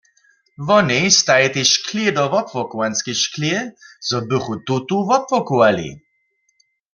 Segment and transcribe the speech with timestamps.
[0.67, 3.57] Wonej stajitej šklě do wopłokowanskej šklě,
[4.07, 5.89] zo bychu tutu wopłokowali.